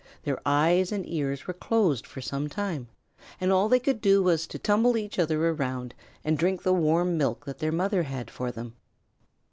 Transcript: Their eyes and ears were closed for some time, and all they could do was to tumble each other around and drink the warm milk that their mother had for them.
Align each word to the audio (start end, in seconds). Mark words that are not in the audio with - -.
Their 0.23 0.41
eyes 0.47 0.91
and 0.91 1.07
ears 1.07 1.45
were 1.45 1.53
closed 1.53 2.07
for 2.07 2.21
some 2.21 2.49
time, 2.49 2.87
and 3.39 3.51
all 3.51 3.69
they 3.69 3.77
could 3.77 4.01
do 4.01 4.23
was 4.23 4.47
to 4.47 4.57
tumble 4.57 4.97
each 4.97 5.19
other 5.19 5.47
around 5.49 5.93
and 6.23 6.39
drink 6.39 6.63
the 6.63 6.73
warm 6.73 7.19
milk 7.19 7.45
that 7.45 7.59
their 7.59 7.71
mother 7.71 8.01
had 8.01 8.31
for 8.31 8.51
them. 8.51 8.73